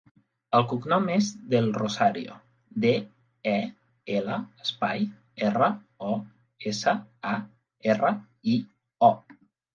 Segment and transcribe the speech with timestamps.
[0.59, 2.37] El cognom és Del Rosario:
[2.85, 2.93] de,
[3.51, 3.59] e,
[4.21, 5.05] ela, espai,
[5.51, 5.69] erra,
[6.15, 6.17] o,
[6.75, 6.97] essa,
[7.35, 7.37] a,
[7.95, 8.13] erra,
[8.57, 8.59] i,
[9.13, 9.15] o.